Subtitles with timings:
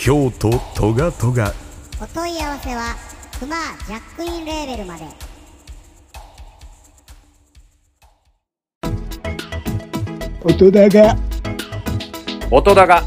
[0.00, 1.52] 京都トガトガ。
[2.00, 2.94] お問い合わせは
[3.40, 5.04] クマジャックインレーベルまで。
[10.44, 11.16] 音だが。
[12.48, 13.02] 音だが。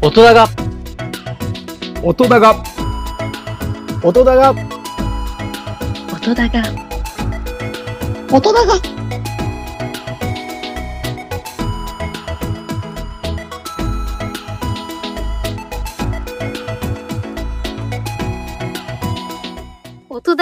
[0.00, 0.48] 音だが、
[2.02, 2.56] 音だが。
[4.02, 4.54] 音だが。
[6.14, 6.62] 音だが、
[8.32, 9.01] 音だが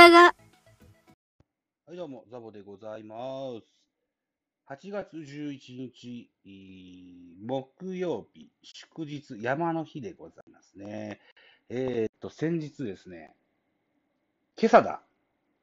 [0.01, 0.34] 音だが、
[1.87, 3.17] はい、どうも、ザボでございま
[3.61, 3.67] す。
[4.70, 6.31] 8月11日、
[7.45, 11.21] 木曜日、祝日、山の日でございますね。
[11.69, 13.34] えーっと、先日ですね、
[14.59, 15.03] 今朝だ。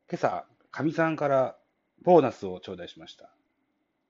[0.08, 1.56] 今朝、かみさんから
[2.04, 3.32] ボーナスを頂戴しました。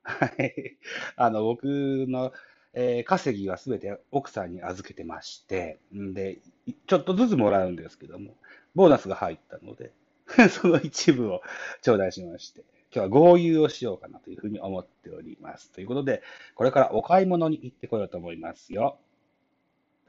[0.04, 0.78] はい。
[1.16, 2.34] あの、僕の、
[2.74, 6.40] えー稼ぎはすべて奥さんに預けてまして、んで、
[6.88, 8.36] ちょっとずつもらうんですけども、
[8.76, 9.94] ボーナスが入ったので、
[10.50, 11.42] その一部を
[11.82, 12.62] 頂戴しまして、
[12.94, 15.72] 今日は合流をしようかなというふうに思っております。
[15.72, 16.22] ということで、
[16.56, 18.98] これからお買い物に行ってこようと思いますよ。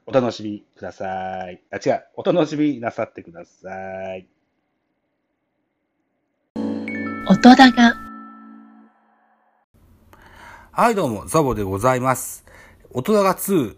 [0.05, 1.61] お楽しみください。
[1.71, 2.05] あ、違う。
[2.15, 4.27] お楽しみなさってください。
[7.27, 7.93] 音だが、
[10.71, 12.45] はい、どうも、ザボでございます。
[12.91, 13.75] 大人が2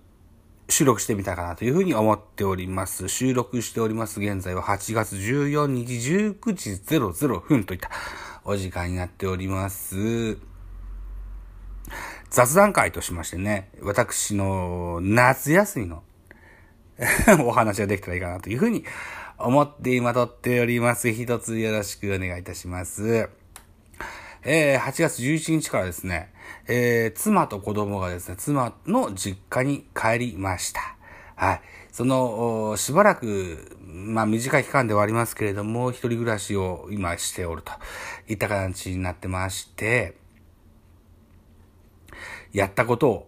[0.71, 3.09] 収録してみたかなというふうに思っております。
[3.09, 4.21] 収録しております。
[4.21, 7.89] 現在は8月14日19時00分といった
[8.45, 10.37] お時間になっております。
[12.29, 16.03] 雑談会としましてね、私の夏休みの
[17.45, 18.85] お話ができたらいいかなというふうに
[19.37, 21.11] 思って今撮っております。
[21.11, 23.40] 一つよろしくお願いいたします。
[24.43, 26.33] えー8月11日からですね、
[26.67, 30.97] えー妻と子供がですね、妻の実家に帰りました。
[31.35, 31.61] はい。
[31.91, 37.71] その、しばらく、まあ短い期間ではありますけれども、一人暮らしを今しておると
[38.27, 40.15] いった形になってまして、
[42.53, 43.27] やったことを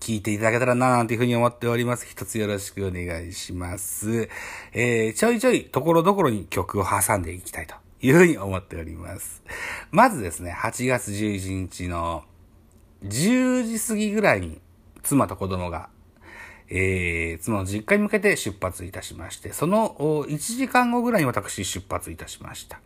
[0.00, 2.06] 聞いていただけたらななんていうふうに思っております。
[2.06, 4.28] 一つよろしくお願いします。
[4.72, 9.42] えー、ちょいちょいところどころに曲を挟んでいきたいというふうに思っております。
[9.90, 12.24] まずですね、8月11日の
[13.02, 14.60] 10時過ぎぐらいに
[15.02, 15.88] 妻と子供が、
[16.68, 19.94] えー、妻の実家に向けて出発いたしまして、その
[20.28, 22.78] 1時間後ぐらいに私出発いたしました。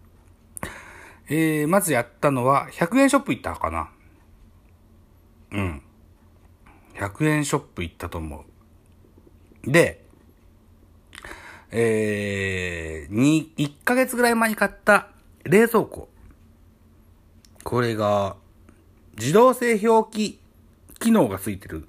[1.28, 3.90] えー、まずやったのは100円ショップ行ったかな。
[5.50, 5.82] うん。
[6.94, 8.44] 100円ショップ行ったと思
[9.66, 9.70] う。
[9.70, 10.04] で、
[11.70, 15.08] えー、に、1ヶ月ぐらい前に買った
[15.44, 16.08] 冷蔵庫。
[17.64, 18.36] これが、
[19.18, 20.40] 自動製氷機
[21.00, 21.88] 機能がついてる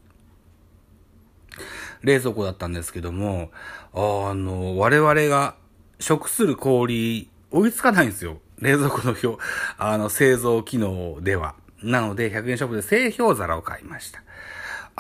[2.02, 3.52] 冷蔵庫だったんですけども、
[3.94, 5.56] あの、我々が
[6.00, 8.40] 食する氷、追いつかないんですよ。
[8.60, 9.44] 冷蔵庫の表、
[9.78, 11.56] あの、製造機能では。
[11.82, 14.24] なので、100円ショップで製氷皿を買いました。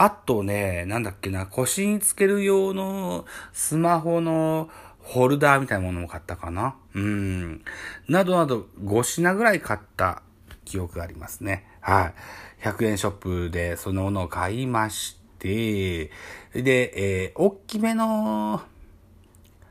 [0.02, 6.78] あとね、なんだっけな、腰につける用のスマホのホルダーみたいなものも買ったかな。
[6.96, 7.62] うん。
[8.08, 10.22] などなど5品ぐらい買った
[10.64, 11.68] 記憶がありますね。
[11.82, 12.14] は
[12.62, 12.66] い。
[12.66, 16.12] 100円ショップでそのものを買いまして、
[16.54, 18.62] で、えー、大きめの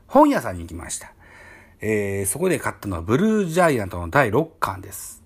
[0.05, 1.11] 本屋さんに行きました。
[1.81, 5.23] えー、そこで買ったのはブルージャイアントの第6巻です。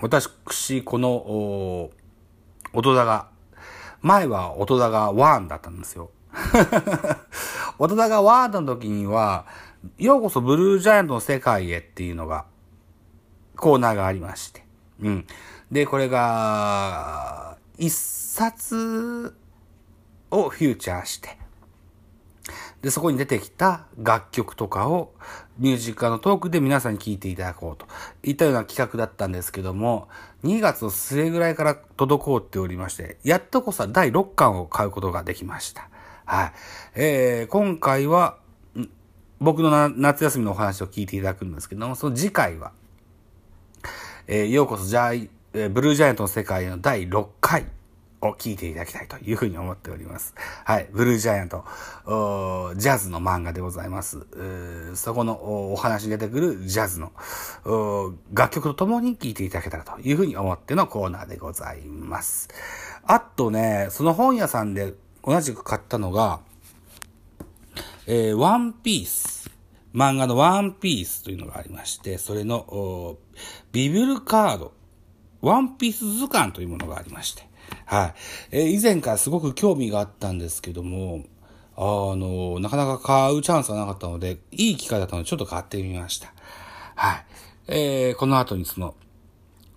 [0.00, 1.90] 私、この、お
[2.72, 3.33] 音田が、
[4.04, 6.10] 前は音田が1だったんですよ。
[7.78, 9.46] 音田が1の時には、
[9.96, 12.44] ようこそブルージャイアントの世界へっていうのが、
[13.56, 14.66] コーナーがありまして。
[15.00, 15.26] うん。
[15.72, 19.34] で、これが、一冊
[20.30, 21.38] をフューチャーして、
[22.82, 25.14] で、そこに出てきた楽曲とかを
[25.58, 27.86] ミュージカルのトークで皆さんに聴いていただこうと
[28.22, 30.08] いったような企画だったんですけども、
[30.44, 35.88] 2月の末ぐらいから滞っておりまして、やっとこそ第6巻を買うことができました。
[36.26, 36.52] はい。
[36.94, 38.38] えー、今回は、
[39.40, 42.72] 僕の夏休みのお話を聞いていただくんですけども、その次回は、
[44.26, 47.66] えーようこそジャイ、えーブルージャイアントの世界への第6回
[48.28, 50.34] を聞いていただきたいというふうに思っております。
[50.64, 50.88] はい。
[50.92, 51.64] ブルージャイアント、
[52.76, 54.26] ジャズの漫画でございます。
[54.94, 57.12] そこのお話に出てくるジャズの
[58.32, 62.48] 楽曲とともに聴いていただけたらというふうに思ってのコーナーでございます。
[63.04, 64.94] あとね、その本屋さんで
[65.24, 66.40] 同じく買ったのが、
[68.06, 69.44] えー、ワンピース。
[69.94, 73.16] 漫画のワンピースというのがありまして、それの、
[73.70, 74.72] ビブルカード、
[75.40, 77.48] ワンピース図鑑というものがありまして、
[77.86, 78.14] はい。
[78.50, 81.24] えー、以前からすごく興味があったんですけども、
[81.76, 81.82] あ
[82.16, 86.32] の、なかなか買うチャンスがなかったので、いい機会だったのでちょっと買ってみました。
[86.94, 87.24] はい。
[87.66, 88.94] えー、この後にその、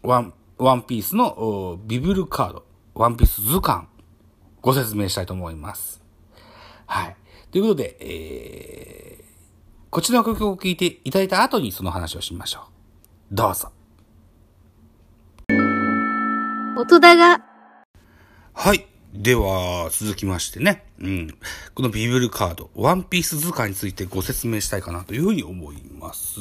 [0.03, 3.87] ワン、ワンピースのビブルカード、ワンピース図鑑、
[4.61, 6.01] ご説明したいと思います。
[6.85, 7.15] はい。
[7.51, 9.23] ということで、えー、
[9.89, 12.67] こちらの曲を聴いていただいた後にその話をしましょ
[13.31, 13.35] う。
[13.35, 13.71] どうぞ。
[16.77, 17.46] 音だが。
[18.59, 18.87] はい。
[19.13, 20.83] では、続きましてね。
[20.99, 21.37] うん。
[21.75, 26.39] このビブルカード、ワンピース図鑑についてご説明したいかなというふうに思います。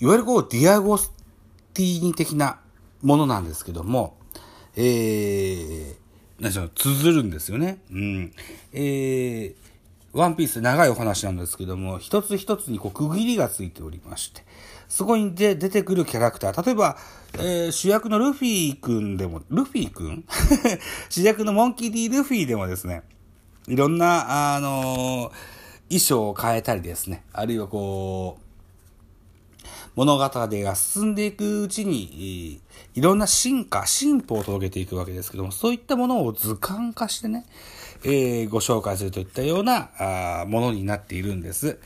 [0.00, 1.10] いわゆるこう、ディアゴス
[1.72, 2.60] ティーニ的な
[3.00, 4.18] ものなんですけども、
[4.76, 5.94] えー、
[6.38, 7.78] 何でしょう、綴るんですよね。
[7.90, 8.32] うん。
[8.74, 9.54] えー、
[10.12, 14.43] ワンピース長いお話なんですけども、一つ一つにこう区切りがついておりまして、
[14.94, 16.96] そこにで出てくるキャラクター、例えば、
[17.32, 20.24] えー、主役のルフィくんでも、ルフィくん
[21.10, 23.02] 主役のモンキー D ルフィでもですね、
[23.66, 25.32] いろんな、あのー、
[25.88, 32.60] 衣装を変えたりですね、あるいはこう、物語が進んでいくうちに、
[32.94, 37.46] いろんな進化、進歩を届けていくわけですけども、そういったものを図鑑化してね、
[38.04, 39.90] えー、ご紹介するといったような
[40.42, 41.80] あものになっているんです。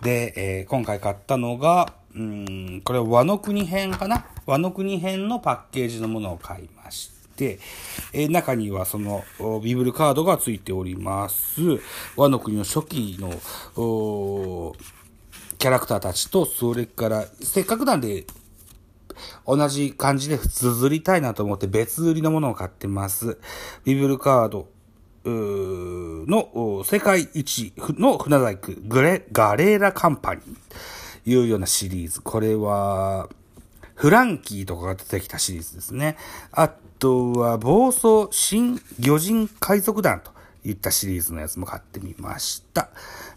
[0.00, 4.26] で、えー、今回買ったのが、うん、これは和の国編かな？
[4.46, 7.58] 和の国編のパッケージのものを買いまして、
[8.12, 9.24] えー、中にはその
[9.62, 11.60] ビブルカードが付いております。
[12.16, 13.30] 和の国の初期の、
[15.58, 18.26] キャラクターたちと、それから、せっかくなんで、
[19.46, 23.38] 同じ感じで綴りたいなと思って別売りのものを買ってます。
[23.84, 24.68] ビブルカード、
[25.26, 30.44] の世界一の船大工グレ、ガレーラカンパニー
[31.26, 32.20] いうようなシリーズ。
[32.20, 33.28] これは、
[33.94, 36.16] フランキーとかが出てきたシリーズですね。
[36.52, 36.68] あ
[36.98, 40.32] とは、暴走新魚人海賊団と
[40.64, 42.88] いったシリーズのやつも買ってみました。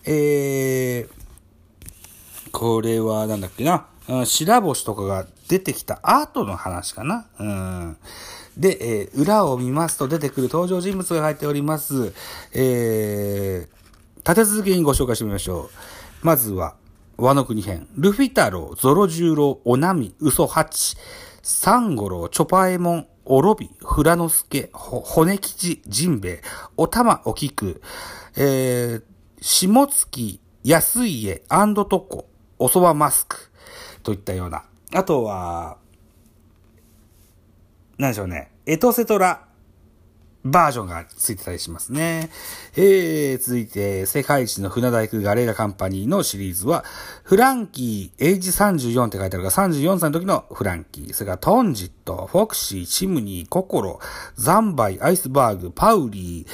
[0.05, 7.27] えー、これはなんだっけな、うん、白星とかが出てきた後の話かな。
[7.39, 7.97] うん
[8.57, 12.13] で、えー、裏を見ますと出てくる登場人物が入っております。
[12.53, 15.69] えー、立て続けにご紹介してみましょ
[16.23, 16.25] う。
[16.25, 16.75] まずは、
[17.17, 17.87] 和の国編。
[17.95, 20.95] ルフィ太郎、ゾロ十郎、オナミ、ウソハチ、
[21.41, 26.41] サンゴロウ、チョパエモン、オロビ、フラノスケ、骨吉、ジンベエ、
[26.77, 27.81] おたま、おきく、
[28.37, 29.03] えー、
[29.41, 32.29] 下月、安家、アンドトコ、
[32.59, 33.51] おそばマスク、
[34.03, 34.63] といったような。
[34.93, 35.77] あとは、
[37.97, 38.51] なんでしょうね。
[38.67, 39.46] エトセトラ
[40.51, 42.29] バージョンがついてたりしますね。
[42.75, 46.83] えー、続いて、世界一の船大工ガレーラカンパニーのシリーズは、
[47.23, 53.99] フランキー、エイジ34って書いてあるが、34歳の時のフランキー、それからトンジット、フォクシー、チムニー、ココロ、
[54.35, 56.51] ザンバイ、アイスバーグ、パウリー、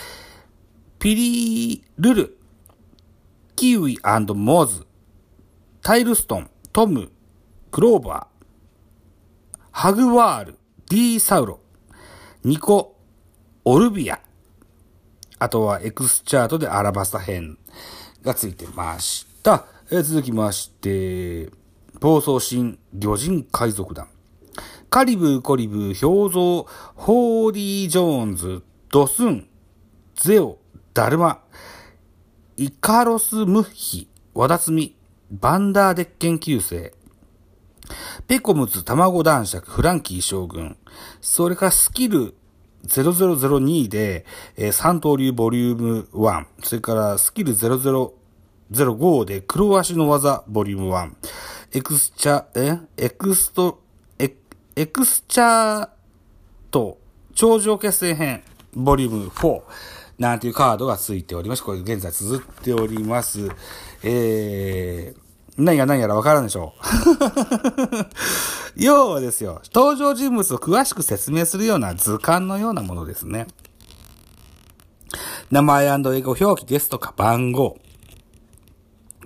[1.00, 2.38] ピリールル、
[3.56, 4.85] キウイモーズ、
[5.81, 7.12] タイルストン、トム、
[7.71, 10.57] クローバー、ハグワール、
[10.90, 11.59] ディーサウロ、
[12.44, 12.93] ニコ、
[13.66, 14.20] オルビア、
[15.40, 17.58] あとはエクスチャートでアラバスタ編
[18.22, 19.66] がついてました。
[19.90, 21.50] えー、続きまして、
[22.02, 24.10] 暴走新魚人海賊団。
[24.90, 29.48] カリブ、コリブー、氷像、ホーリー・ジョーンズ、ドスン、
[30.16, 30.58] ゼオ、
[30.94, 31.42] ダルマ、
[32.58, 34.98] イカロス・ムッヒ、ワダツミ、
[35.32, 36.94] バンダーデッケン九世、
[38.28, 40.78] ペコムズ卵男爵フランキー将軍。
[41.22, 42.36] それからスキル
[42.87, 44.25] 0002で、
[44.56, 46.45] えー、三刀流ボリューム1。
[46.63, 51.11] それからスキル0005で黒足の技ボリューム1。
[51.75, 52.80] エクスチャ、え？
[52.97, 53.81] エクスト、
[54.19, 54.35] エ
[54.75, 55.90] エクスチャー
[56.69, 56.99] ト
[57.33, 59.61] 頂上決戦編ボリューム4。
[60.19, 63.49] なんていうカードが付いておりまして、これ現在綴っております。
[64.04, 65.22] えー、
[65.57, 68.06] 何が何やらわからんでしょう。
[68.81, 73.48] 要はですよ、登場人物を詳しく説明するような図鑑のようなものですね。
[75.52, 77.78] 名前英語表記ですとか番号。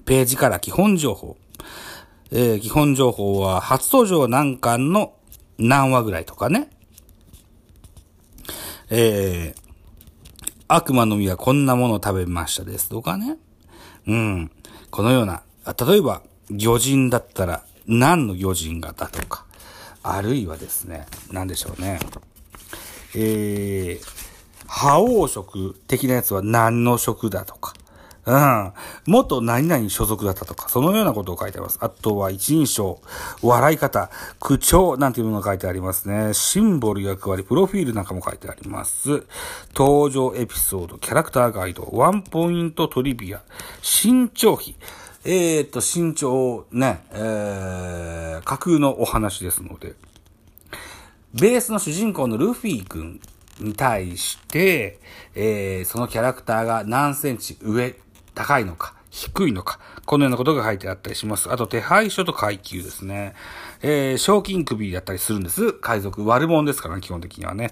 [0.06, 1.38] ページから基本情報。
[2.32, 5.14] えー、基本情報は初登場何巻の
[5.58, 6.70] 何話ぐらいとかね。
[8.90, 9.62] えー、
[10.68, 13.38] 悪魔の実はこんなものを食べましたですとかね。
[14.08, 14.52] うん。
[14.92, 15.44] このような、
[15.74, 19.46] 例えば、魚人だったら、何の魚人がだとか、
[20.04, 22.00] あるいはですね、何でしょうね。
[23.16, 27.74] えー、覇王色的なやつは何の色だとか、
[28.28, 28.74] うん。
[29.06, 31.80] 元何々所属だったとか、そのようなことを書いてあります。
[31.82, 33.02] あとは一人称、
[33.42, 36.34] 笑い方、口調なんていうものが書いてありますね。
[36.34, 39.24] シンボル役割、プロフィールなんかも書いてあります。
[39.74, 43.42] 登場エピソード、キャラクターガイド、ワンポイントトリビア、
[43.82, 44.76] 身長比。
[45.30, 49.96] えー、っと、身長、ね、えー、架空のお話ですので、
[51.34, 53.20] ベースの主人公のルフィ君
[53.60, 55.00] に対して、
[55.36, 57.94] えー、そのキャラクターが何センチ上
[58.36, 61.52] 高いのか、低いのか、このようなことが書いてあったりします。
[61.52, 63.34] あと、手配書と階級ですね。
[63.82, 65.74] えー、賞金首だったりするんです。
[65.74, 66.26] 海賊。
[66.26, 67.72] 悪者ですからね、基本的にはね。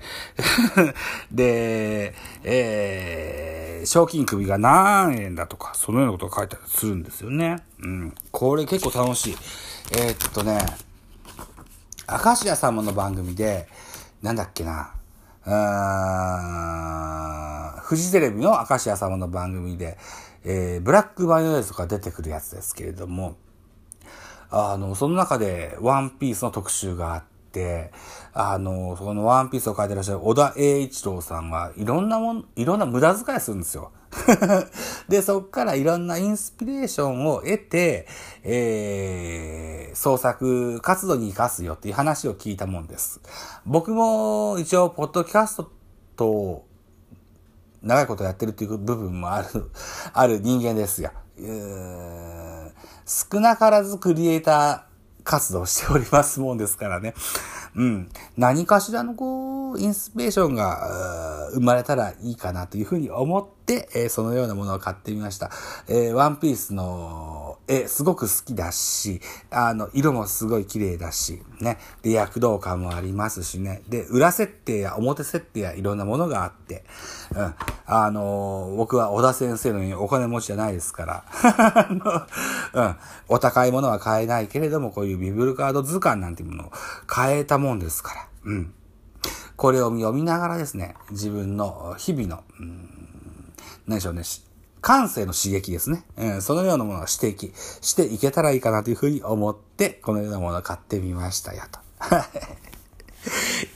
[1.31, 7.63] で、えー、賞金首が何円だとか、そのようなことが書いたりするんですよね。
[7.79, 8.15] うん。
[8.31, 9.37] これ結構楽しい。
[9.93, 10.59] えー、っとね、
[12.07, 13.67] 明石家さんもの番組で、
[14.21, 14.91] なんだっけな、
[15.47, 16.15] あ
[17.83, 19.97] フジテレビの明石家さんもの番組で、
[20.43, 23.35] えー、ブラックマヨネーズとか出てくるやつですけれども、
[24.49, 27.91] あの、その中でワンピースの特集があって、
[28.33, 33.91] あの、そのワンピースを書いてらっしゃる小田栄一郎さんがいろんなもん、いろんな無駄遣いするんですよ。
[35.09, 38.07] で、そっからいろんなインスピレーションを得て、
[38.43, 43.19] えー、創作活動に活かすよっていう話を聞いたもんです。
[43.65, 45.71] 僕も一応、ポッドキャスト
[46.15, 46.65] と
[47.81, 49.47] 長いことやってるっていう部分もある、
[50.13, 51.11] ある人間ですよ。
[53.05, 57.13] 少なからずクリエイター活動しておりますもんですからね。
[57.75, 58.09] うん。
[58.37, 65.49] 何かしらのこう、インスピレーションが生まれたらいいかなというふうに思って、えー、そのようなものを買ってみました。
[65.87, 71.77] えー、ワンピースの絵、すごく好きだし、あの、色もすごい綺麗だし、ね。
[72.03, 73.81] で、躍動感もありますしね。
[73.89, 76.83] で、裏設定や表設定やいろんなものがあって、
[77.35, 77.55] うん。
[77.87, 82.27] あのー、僕は小田先生のようにお金持ちじゃないですから、
[82.73, 82.95] うん。
[83.29, 86.71] お高いものは買えないけれども、こういうビブルカード図鑑なんていうものを
[87.07, 88.73] 買えたもんですから、うん。
[89.55, 92.94] これを読みながらですね、自分の日々の、うん、
[93.87, 94.23] 何でしょうね、
[94.81, 96.03] 感性の刺激ですね。
[96.17, 97.51] うん、そのようなものを指摘
[97.81, 101.79] していけたらいいかなというふうに思って、このようなものを買ってみましたよと。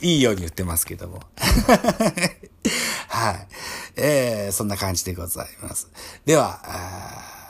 [0.00, 1.20] いいように言ってますけども。
[3.08, 3.48] はい。
[3.96, 5.88] えー、そんな感じでございます。
[6.24, 6.60] では、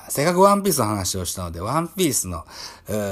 [0.09, 2.47] せっかくワンピースの話をしたので、ワンピースの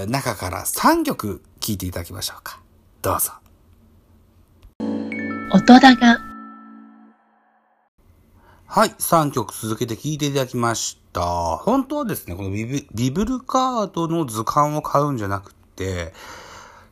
[0.07, 2.61] 中から3曲聴いていただきましょうか。
[3.03, 3.33] どうぞ。
[5.53, 6.28] 音が
[8.71, 11.57] はい、3曲続けて聴いていただきました。
[11.57, 16.13] 本当はですね、このビブルカードの図鑑を買うんじゃなくて、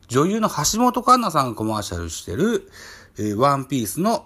[0.08, 2.70] 女優の橋本環奈さんがコマーシャルしてる、
[3.18, 4.24] えー、ワンピースの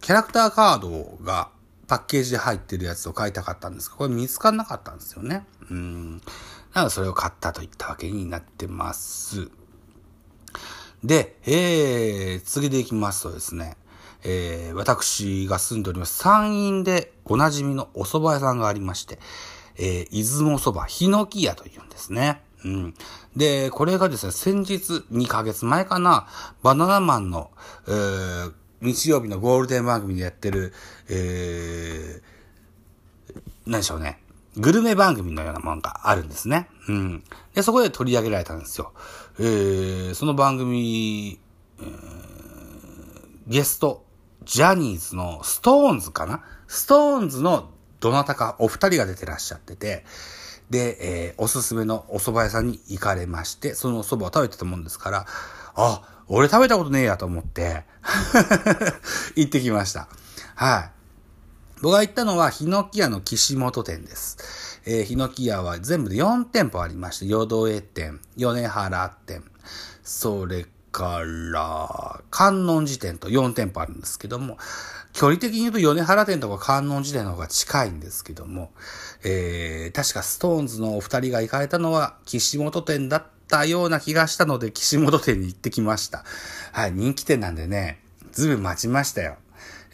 [0.00, 1.50] キャラクターカードが
[1.88, 5.44] パッケージで入ってるやつを買いたかったんですが、これ見つかんなかったんですよね。
[5.68, 6.22] うん。
[6.72, 9.50] なのでそれを買ったといったわけになってます。
[11.02, 13.76] で、えー、次でいきますとですね、
[14.30, 19.18] えー、私が住んでおります山陰でおなじみのお蕎麦屋さんがありまして、
[19.78, 22.42] えー、出雲蕎麦、ヒノキ屋というんですね。
[22.62, 22.94] うん。
[23.36, 26.26] で、これがですね、先日2ヶ月前かな、
[26.62, 27.50] バナナマンの、
[27.86, 30.74] えー、日曜日のゴールデン番組でやってる、
[31.08, 32.22] えー、
[33.64, 34.20] 何でしょうね。
[34.56, 36.68] グルメ番組のようなものがあるんですね。
[36.88, 37.24] うん。
[37.54, 38.92] で、そこで取り上げられたんですよ。
[39.38, 41.38] えー、その番組、
[41.80, 41.88] えー、
[43.46, 44.04] ゲスト
[44.48, 46.42] ジャニーズの SixTONESかな？
[46.68, 47.68] SixTONESの
[48.00, 50.06] どなたかお二人が出てらっしゃってて、
[50.70, 50.96] で、
[51.28, 55.26] えー、おすすめのお蕎麦屋さんに行かれまして、そのお蕎麦を食べてたもんですから、
[55.74, 57.84] あ、俺食べたことねえやと思って
[59.36, 60.08] 行ってきました。
[60.54, 60.90] はい。
[61.82, 64.80] 僕が行ったのは、ヒノキ屋の岸本店です。
[64.86, 69.44] えー、ヒノキ屋は全部で4店舗ありまして、ヨドエ店、米原店、
[70.02, 70.66] それ
[70.98, 74.58] から、観音寺店と4店舗あるんですけども、
[75.12, 78.72] 距離的に言うと米原店とか観音寺店の方が近いんですけども、
[79.24, 86.24] えー、確かストーンズのお二人が行かれたのは岸本店だったような気がしたので、岸本店に行ってきました。
[86.72, 88.00] はい、人気店なんでね、
[88.32, 89.36] ずいぶん待ちましたよ。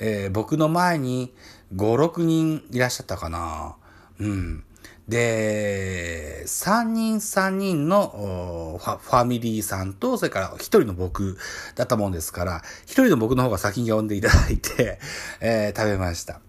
[0.01, 1.35] えー、僕の前に
[1.77, 3.77] 5、6人いらっしゃったかな。
[4.19, 4.65] うん。
[5.09, 11.37] で、3人3人のファファミリーさんと、それから1人の僕
[11.75, 14.99] だったもんですから、1人の僕の方が先に呼んでいただいて、
[15.41, 16.41] えー食べました。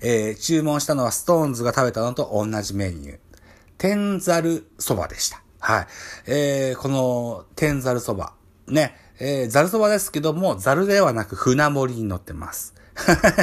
[0.00, 3.18] えー注文したのはストーンズが食べたのと同じメニュー。
[3.76, 5.42] 天ざるそばでした。
[5.58, 5.86] はい。
[6.26, 8.32] えーこの天ざるそば。
[8.66, 8.96] ね。
[9.18, 12.72] えー、ざるそばですけども、ざるではなく船盛りに乗ってます。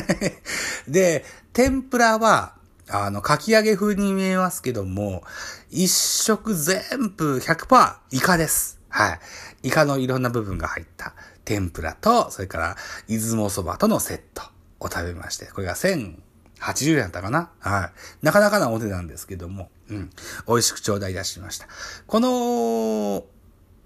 [0.88, 2.57] で、天ぷらは、
[2.90, 5.24] あの、かき揚げ風に見えますけども、
[5.70, 6.82] 一食全
[7.16, 8.80] 部100%イカです。
[8.88, 9.20] はい。
[9.64, 11.14] イカのいろんな部分が入った
[11.44, 12.76] 天ぷらと、それから、
[13.08, 14.44] 出雲そばとのセット
[14.80, 17.92] を食べまして、これが1080円だったかなは
[18.22, 18.26] い。
[18.26, 20.10] なかなかなお値段ですけども、うん。
[20.48, 21.68] 美味しく頂戴いたしました。
[22.08, 23.26] この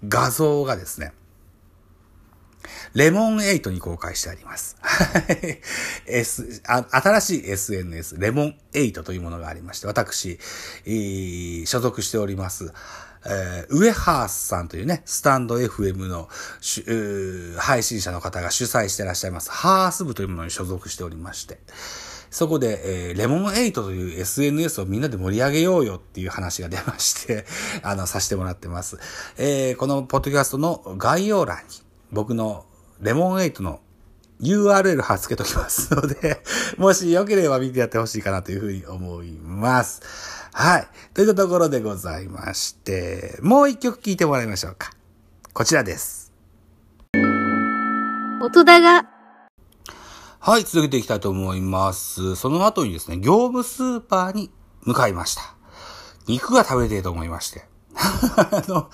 [0.08, 1.12] 画像がですね、
[2.94, 4.76] レモン8に公開してあります。
[4.80, 5.60] はい。
[6.06, 10.38] S、あ新しい SNS、レモン8というものがありまして、私、
[10.86, 12.72] えー所属しております。
[13.24, 16.28] えーウエハースさんというね、スタンド FM の
[17.58, 21.58] 配信者の方が主催してらっしゃいます、ハース部というものに所属しておりまして、
[22.30, 27.44] そこで、えーレモン8という SNS をみんなで盛り上げようよっていう話が出まして、
[27.82, 28.98] あの、させてもらってます。
[29.36, 31.62] えーこのポッドキャストの概要欄に、
[32.12, 32.66] 僕の
[33.00, 33.80] レモン8の
[34.42, 36.42] URL 貼っ付けときますので、
[36.76, 40.02] もしよければ見てやってほしいかなというふうに思います。
[40.52, 40.88] はい。
[41.14, 44.92] といったところでございまして、もう一曲聴いてもらいましょうか。
[45.54, 46.32] こちらです。
[48.42, 49.08] 音だが、
[50.40, 52.36] はい、続けていきたいと思います。
[52.36, 54.50] その後にですね、業務スーパーに
[54.82, 55.54] 向かいました。
[56.26, 57.64] 肉が食べていと思いまして。
[57.94, 58.90] あの、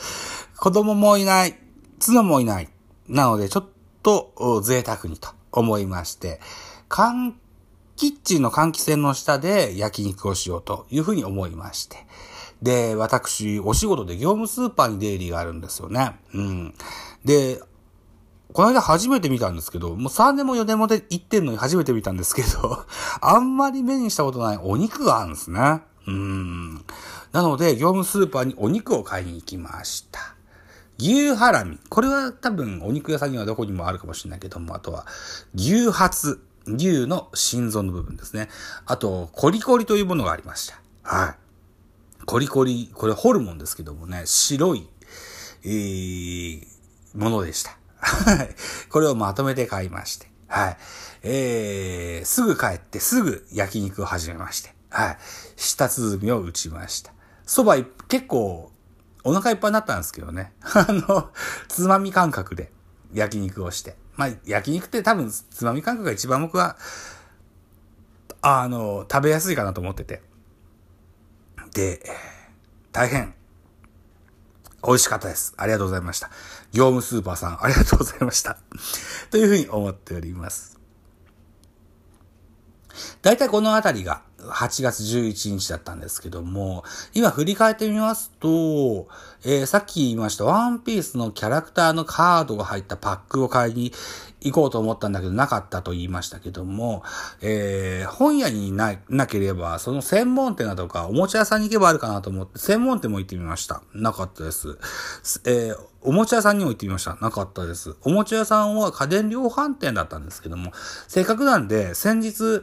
[0.57, 1.59] 子供もいない、
[1.99, 2.69] 妻もいない。
[3.09, 3.67] なので、ちょっ
[4.03, 6.41] と贅沢にと思いまして、
[6.89, 7.35] 換
[7.97, 12.07] キッチンの換気扇の下で焼肉をしようというふうに思いまして。
[12.63, 16.17] で、私、お仕事で業務スーパーに出入りがあるんですよね。
[16.33, 16.75] うん。
[17.25, 17.61] で、
[18.53, 22.85] この間初めて見たんですけど、もう3年も4年もで行ってんのに初めて見たんですけど、
[23.21, 25.83] あんまり目にしたことないお肉があるんですね。
[26.07, 26.75] うん。
[27.33, 30.38] なので、業務スーパーにお肉を買いに行きました。
[30.99, 31.79] 牛ハラミ。
[31.89, 35.07] これは多分お肉屋さんにはどこにもあるかもしれないけども、あとは
[35.55, 36.43] 牛ハツ。
[36.77, 38.49] 牛の心臓の部分ですね。
[38.85, 40.79] あと、コリコリというものがありました。
[41.03, 41.35] はい。
[42.27, 44.87] コリコリ、これホルモンですけどもね、白い、
[45.65, 46.67] えー、
[47.15, 47.79] ものでした。
[48.01, 48.55] はい。
[48.91, 50.31] これをまとめて買いまして。
[50.47, 50.77] はい。
[51.23, 54.75] えー、すぐ帰ってすぐ焼肉を始めまして。
[54.91, 55.19] はい。
[55.57, 57.13] 舌鼓を打ちました。
[57.47, 58.73] 蕎麦結構
[59.25, 60.53] お腹いっぱいになったんですけどね。
[60.63, 61.31] あの、
[61.69, 62.73] つまみ感覚で
[63.13, 63.97] 焼肉をして。
[64.17, 66.77] まあ、焼肉って多分つまみ感覚が一番僕は、
[68.41, 70.23] あの、食べやすいかなと思ってて。
[71.75, 72.03] で、
[72.93, 73.35] 大変、
[74.85, 75.55] 美味しかったです。
[75.57, 76.31] ありがとうございました。
[76.73, 78.59] 業務スーパーさん、ありがとうございました。
[79.31, 80.79] というふうに思っております。
[83.23, 86.85] 大体このあたりが8月11日だったんですけども、
[87.15, 89.09] 今振り返ってみますと、
[89.45, 93.93] えーさっき言いましたワンピースのキャラクターのカードが入ったパックを買いに
[94.41, 97.03] 行こうと思ったんだけどなかったと言いましたけども、
[97.43, 103.83] えー本屋にななければ、その専門店だとかおもちゃ屋さんに行けばあるかなと思って、専門店も行ってみました。
[103.95, 104.79] なかったです。
[105.45, 107.17] えーおもちゃ屋さんにも行ってみました。
[107.21, 107.97] なかったです。
[108.03, 110.73] おもちゃ屋さんは家電量販店だったんですけども、
[111.09, 112.63] せっかくなんで、先日、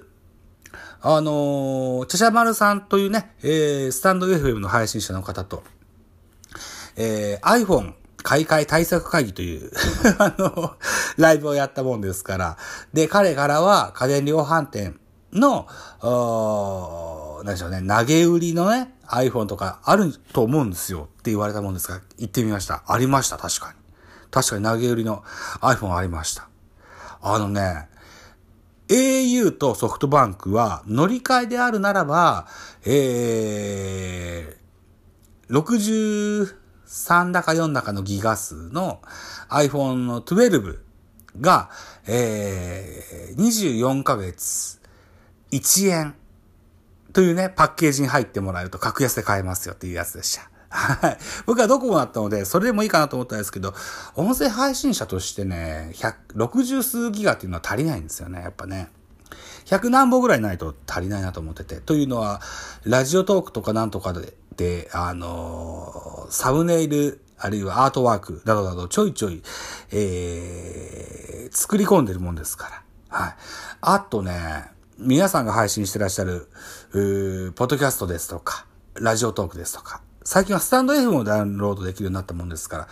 [1.02, 5.64] あのー、チャシャマルさんというね、えー、スタンド FM の配信者の方と、
[6.96, 9.72] えー、iPhone 買い替え対策会議という、
[10.18, 10.76] あの、
[11.18, 12.58] ライブをやったもんですから、
[12.92, 15.00] で、彼からは家電量販店
[15.32, 15.68] の、
[17.44, 22.84] 何でしょうね、投げ売りのね、iPhone とかあると思うんですよって言われたもんですが、行ってみました。
[22.88, 23.74] ありました、確かに。
[24.32, 25.24] 確かに投げ売りの
[25.62, 26.48] iPhone ありました。
[27.22, 27.90] あのね、
[28.88, 32.48] au とソフトバンクは乗り換えであるならば、
[32.86, 36.50] えー、
[36.88, 39.02] 63だか4だかのギガ数の
[39.50, 40.80] iPhone の12
[41.42, 41.70] が、
[42.08, 44.80] えー、24ヶ月
[45.52, 46.16] 1円
[47.14, 50.50] というね、パッケージに入ってもらえると格安で買えますよっていうやつでした。
[50.76, 51.18] はい。
[51.46, 53.74] 僕はドコモだったので、それでもいいかなと思ったんですけど、
[54.16, 58.90] 音声配信者としてね、160数ギガっていうのは足りないんですよね、やっぱね。
[59.66, 61.78] 100何本ぐらいないと足りないなと思ってて。
[61.80, 62.42] というのは、
[62.84, 69.44] ラジオトークとかなんとかで、であのーサムネイル、あるいはアートワークなどなどちょいちょい、
[69.92, 73.18] えー、作り込んでるもんですから。
[73.18, 73.36] はい。
[73.82, 74.66] あとね、
[74.98, 76.48] 皆さんが配信してらっしゃる、
[76.94, 82.88] うーポッドキャストですとか、ラジオトークですとか、最近はスタンド FM をダウンロードできるようになったもんですから、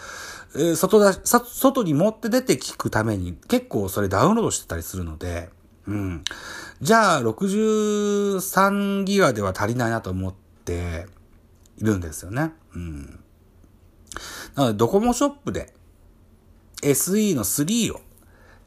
[0.55, 5.49] えー外だ、さ外に持って出て聞くために結構それダウンロードしてたりするので、
[5.87, 6.23] うん。
[6.79, 11.07] じゃあ、63ギガでは足りないなと思って
[11.79, 12.51] いるんですよね。
[12.75, 13.19] うん。
[14.53, 15.73] なので、ドコモショップで
[16.83, 18.01] SE の3を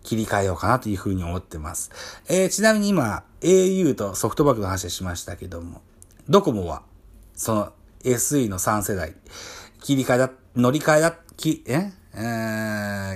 [0.03, 1.93] 切り替えようかなというふうに思ってます。
[2.29, 5.83] えーちなみに今、au とソフトバンクの話しましたけども、
[6.29, 6.83] ドコモは、
[7.37, 7.73] その
[8.07, 9.15] SE の3世代、
[9.83, 11.93] 切り替えだ、乗り換えだ、き、え？
[12.19, 12.19] え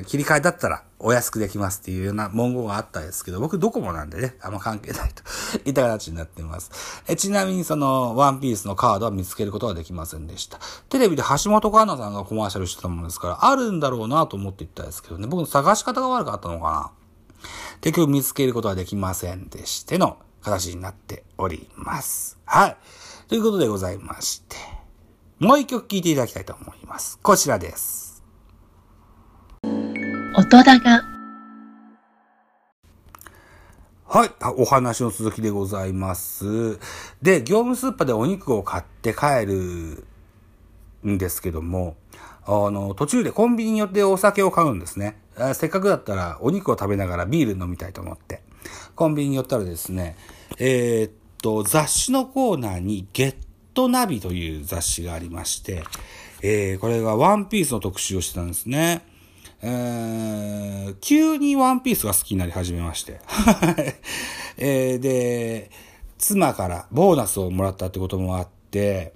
[0.03, 5.23] ー切り替えだったらお安くできますっていうような文言があったんですけど、僕ドコモなんでね、あんま関係ないと
[5.65, 6.71] いった形になっています。
[7.09, 10.59] えちなみにそのワンピースのカードは見つけることはできませんでした。
[10.91, 16.91] テレビで橋本環奈さんがコマーシャルしてたものですから、あるんだろうなと思っていったんですけどね、僕の探し方が悪かったのかな。
[17.81, 22.37] 結局見つけることはできませんでしての形になっております。
[22.45, 22.77] はい。
[23.29, 24.57] ということでございまして、
[25.41, 27.19] もう一曲聴いていただきたいと思います。
[27.23, 28.23] こちらです。
[30.37, 31.03] 音高。
[34.05, 34.31] はい。
[34.39, 36.79] あお話の続きでございます。
[37.23, 40.05] で、業務スーパーでお肉を買って帰る
[41.07, 41.97] んですけども、
[42.45, 45.23] あの、途中でコンビニによってお酒を買うんですね。
[45.39, 48.43] あせっかくだったらお肉を食べながらビール飲みたいと思って。
[48.95, 50.19] コンビニに寄ったらですね、
[50.59, 55.83] えーっと、雑誌のコーナーにゲットナビという雑誌がありまして、
[56.43, 59.03] えー、これがワンピースの特集をしてたんですね。
[59.63, 63.21] えー急にワンピースが好きになり始めまして。
[64.57, 65.71] えーで、
[66.19, 69.13] 妻からボーナスをもらったってこともあって、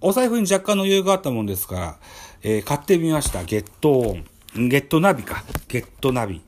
[0.00, 1.98] お財布に若干の余裕があったもんですから、
[2.42, 3.44] えー買ってみました。
[3.44, 4.24] ゲットオン。
[4.68, 5.44] ゲットナビか。
[5.68, 6.40] ゲットナビ。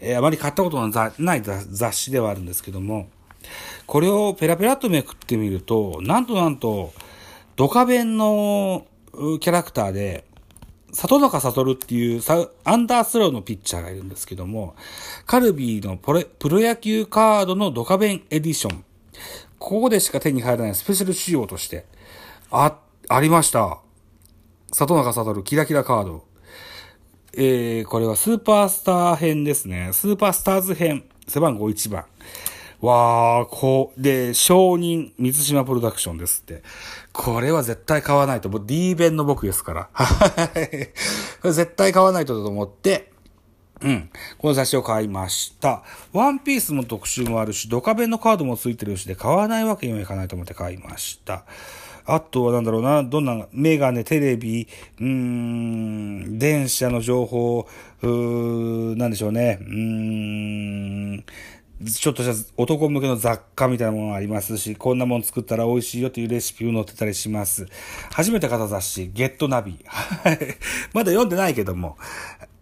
[0.00, 3.08] えーあまり買ったことのない雑誌ではあるんですけども、
[3.86, 6.92] これをペラペラっとめくってみると、なんとなんと、
[7.56, 10.24] ドカベンのキャラクターで、
[10.92, 12.22] 里中悟っていう
[12.64, 14.74] アンダースローのピッチャーがいるんですけども、
[15.26, 18.84] カルビーのプロプロ野球カードのドカベンエディション。
[19.58, 21.84] ここでしか手に入らないスペシャル仕様として、
[22.50, 22.78] あ、
[23.08, 23.80] ありました。
[24.72, 26.24] 里中悟キラキラカード。
[27.36, 29.90] えー、これはスーパースター編ですね。
[29.92, 31.04] スーパースターズ編。
[31.26, 32.04] 背番号1番。
[32.84, 36.62] わー、こう、で、承認、水島プロダクションですって。
[37.12, 38.48] これは絶対買わないと。
[38.48, 39.88] もう D 弁の僕ですから。
[39.92, 40.06] は
[41.44, 41.52] い。
[41.52, 43.12] 絶対買わないとだと思って、
[43.80, 44.10] うん。
[44.38, 45.82] この雑誌を買いました。
[46.12, 51.44] ワンピースも特集もあるし、ドカベンのカードもついてるしで、買わないわけにはいかないと思って買いました。
[52.06, 54.68] あとはなんだろうな、どんな、メガネ、テレビ、
[55.00, 57.66] うーん、電車の情報、
[58.02, 59.74] うー、なんでしょうね、うー
[61.16, 61.24] ん、
[61.84, 67.66] ちょっとした男向けの雑貨みたいなものありますし、こんなもの作ったら美味しいよというレシピを載ってたりします。
[68.12, 69.78] 初めて買った雑誌、ゲットナビ。
[69.86, 70.38] は い
[70.92, 71.96] まだ読んでないけども、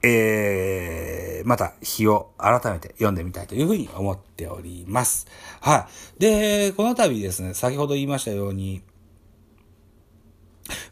[0.02, 5.26] えー、また日を改めて読んでみたいというふうに思っております。
[5.60, 6.20] はい。
[6.20, 8.82] で、この度ですね、先ほど言いましたように、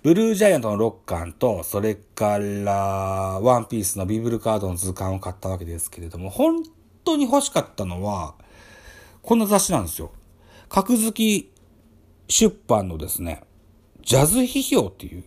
[0.02, 6.62] ブルージャイアントの6巻と、それから、ワンピースのビブルカードの図鑑を買ったわけですけれども、本
[7.04, 8.34] 当に欲しかったのは、
[9.22, 10.12] こんな雑誌なんですよ。
[10.68, 11.52] 格付き
[12.28, 13.42] 出版のですね、
[14.02, 15.24] ジャズ批評っていう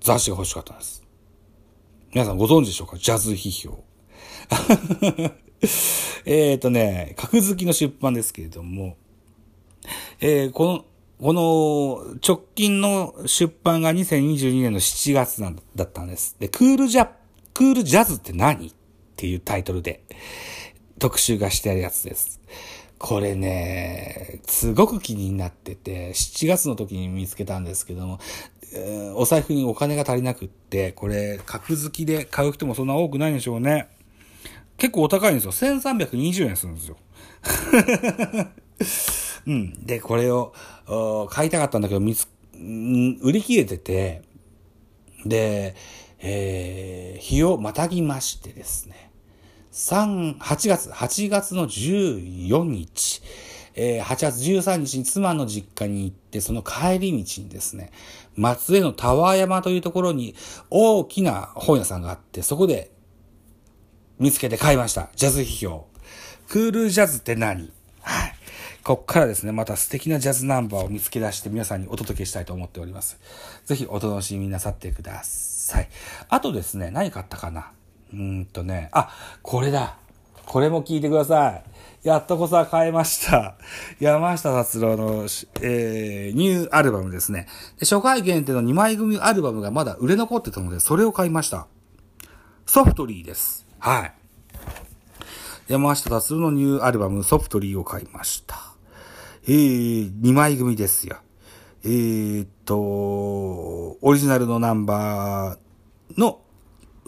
[0.00, 1.02] 雑誌が欲しかったんです。
[2.12, 2.96] 皆さんご存知でしょうか？
[2.96, 3.84] ジャズ批評。
[6.24, 8.96] えっとね、格付きの出版ですけれども、
[10.20, 10.84] えーこの、
[11.20, 16.36] この直近の出版が2022年の7月なんだったんです。
[16.38, 17.08] で、クールジャ、
[17.52, 18.68] クールジャズって何？
[18.68, 18.72] っ
[19.16, 20.04] ていうタイトルで
[20.98, 22.40] 特集がしてあるやつです。
[22.98, 28.18] これね、すごく気になってて、7月の時に見つけたんですけども、
[28.74, 33.88] えーお財布にお金が足りなくって、これ、格付きで買う人もそんな多くないんでしょうね。
[34.76, 35.52] 結構お高いんですよ。
[35.52, 36.96] 1320円するんですよ。
[39.46, 39.86] うん。
[39.86, 40.52] で、これを、
[41.30, 44.22] 買いたかったんだけど、見つ、売り切れてて、
[45.24, 45.74] で、
[46.20, 49.07] えー日をまたぎましてですね、
[49.72, 53.22] 3、8月、8月の14日、
[53.74, 57.92] えー8月13日に妻の実家に行って、その帰り道にですね、
[58.34, 60.34] 松江のタワー山というところに
[60.70, 62.90] 大きな本屋さんがあって、そこで
[64.18, 65.10] 見つけて買いました。
[65.14, 65.86] ジャズ批評。
[66.48, 67.70] クールジャズって何？
[68.00, 68.34] はい。
[68.82, 73.20] こっからですね、また素敵なジャズナンバーを見つけ出して皆さんにお届けしたいと思っております。
[73.64, 75.88] ぜひお楽しみなさってください。
[76.28, 77.70] あとですね、何買ったかな？
[78.12, 79.10] うんとね、あ、
[79.42, 79.96] これだ。
[80.46, 81.62] これも聞いてください。
[82.02, 83.56] やっとこさ買えました。
[84.00, 85.26] 山下達郎の、
[85.60, 87.46] えー、ニューアルバムですね。
[87.78, 91.66] で初回限定の2枚組アルバムがまだ売れ残ってたので、それを買いました。
[92.64, 93.66] ソフトリーです。
[93.78, 94.12] はい。
[95.68, 98.56] 山下達郎のニューアルバムソフトリーを買いました。
[99.46, 101.18] えー、2枚組ですよ。
[101.84, 106.40] えーっと、オリジナルのナンバーの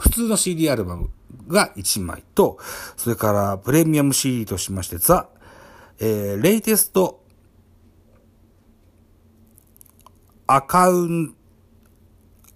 [0.00, 1.10] 普通の CD アルバム
[1.48, 2.58] が1枚と、
[2.96, 5.28] それからプレミアム CD としまして、ザ、
[5.98, 7.20] えー、レイテスト
[10.52, 11.36] アカウン、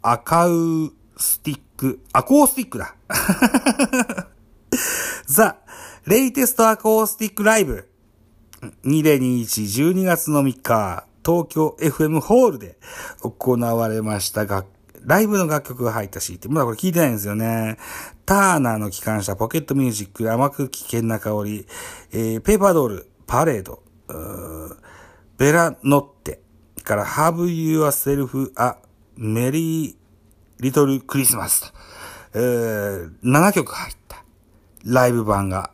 [0.02, 2.96] アカウスティック、アコースティックだ。
[5.26, 5.59] ザ・
[6.04, 7.88] レイテストアコースティックライブ
[8.85, 12.78] 2021-12月の3日、東京 FM ホールで
[13.22, 14.64] 行われましたが、
[15.05, 16.49] ライブの楽曲が入った CD。
[16.49, 17.77] まだこれ聞いてないんですよね。
[18.27, 21.67] ターナーの機関車、ポケットミュージック、甘く危険な香り、
[22.12, 23.83] えー、 Paper Doll、パレード、
[25.38, 26.40] Bella Notte、
[26.85, 28.77] から Have Yourself a
[29.19, 29.97] Merry
[30.61, 31.73] Little Christmas と、
[32.35, 34.23] えー、7曲入った。
[34.85, 35.71] ライブ盤が。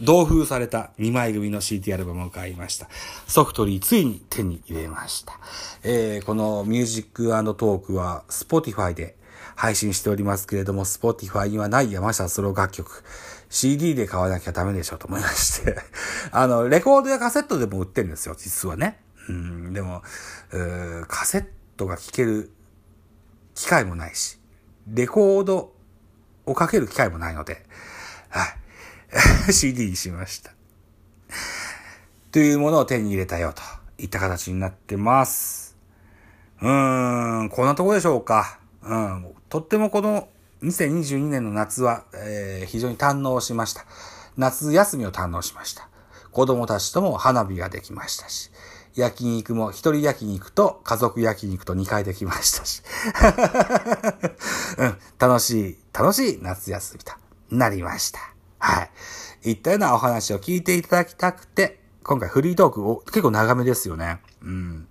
[0.00, 2.88] 同封された2枚組の CT アルバムを買いました。
[3.26, 5.38] Softly ついに手に入れました。
[5.82, 9.16] えー、このミュージックトークは Spotify で
[9.54, 13.04] 配信しておりますけれども、Spotify にはない山下ソロ楽曲、
[13.48, 15.76] CD で買わなきゃダメでしょと思いまして。
[16.32, 19.00] あの、レコードやカセットでも売ってるんですよ、実はね。
[19.28, 20.02] うん、でも、
[21.06, 22.50] カセットが聴ける
[23.54, 24.38] 機会もないし、
[24.88, 25.72] レコード
[26.46, 27.64] をかける機会もないので、
[28.28, 28.63] はい。
[29.50, 30.52] CD にしました。
[32.32, 33.62] というものを手に入れたよと
[34.02, 35.76] いった形になってます。
[36.60, 38.58] うーん、こんなとこでしょうか。
[38.82, 40.28] うん、とってもこの
[40.62, 43.84] 2022年の夏は、えー、非常に堪能しました。
[44.36, 45.88] 夏休みを堪能しました。
[46.32, 48.50] 子供たちとも花火ができましたし、
[48.96, 52.82] 焼肉も一人焼肉と家族焼肉と2回できましたし。
[54.78, 57.12] うん、楽しい、楽しい夏休みと
[57.50, 58.33] なりました。
[58.64, 58.88] は
[59.44, 59.50] い。
[59.50, 64.20] いったようなお話を聞いていただきたくて、今回フリートークを結構長めですよね。
[64.42, 64.88] うん。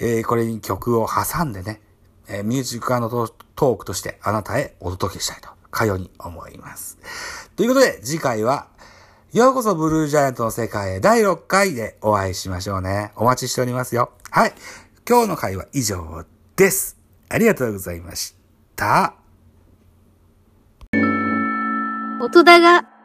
[0.00, 1.80] えー、これに曲を挟んでね、
[2.28, 6.98] えー、ミュージックトークとしてあなたへお届けしたいと、かように思います。
[7.54, 8.66] ということで、次回は、
[9.32, 13.12] ようこそブルージャイアントの世界へ第6回でお会いしましょうね。
[13.14, 14.10] お待ちしておりますよ。
[14.30, 14.54] はい。
[15.08, 16.24] 今日の回は以上
[16.56, 16.96] です。
[17.28, 18.34] ありがとうございまし
[18.74, 19.27] た。
[22.20, 22.97] 音だが。